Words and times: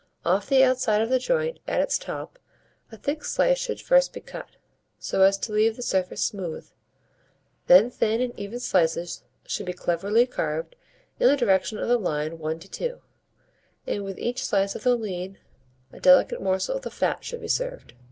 Off 0.25 0.49
the 0.49 0.63
outside 0.63 0.99
of 0.99 1.09
the 1.11 1.19
joint, 1.19 1.59
at 1.67 1.79
its 1.79 1.99
top, 1.99 2.39
a 2.91 2.97
thick 2.97 3.23
slice 3.23 3.59
should 3.59 3.79
first 3.79 4.13
be 4.13 4.19
cut, 4.19 4.49
so 4.97 5.21
as 5.21 5.37
to 5.37 5.51
leave 5.51 5.75
the 5.75 5.83
surface 5.83 6.23
smooth; 6.23 6.67
then 7.67 7.91
thin 7.91 8.19
and 8.19 8.33
even 8.35 8.59
slices 8.59 9.21
should 9.45 9.67
be 9.67 9.73
cleverly 9.73 10.25
carved 10.25 10.75
in 11.19 11.27
the 11.27 11.37
direction 11.37 11.77
of 11.77 11.87
the 11.87 11.99
line 11.99 12.39
1 12.39 12.59
to 12.61 12.71
2; 12.71 12.99
and 13.85 14.03
with 14.03 14.17
each 14.17 14.43
slice 14.43 14.73
of 14.73 14.81
the 14.81 14.95
lean 14.95 15.37
a 15.93 15.99
delicate 15.99 16.41
morsel 16.41 16.75
of 16.77 16.81
the 16.81 16.89
fat 16.89 17.23
should 17.23 17.41
be 17.41 17.47
served. 17.47 17.93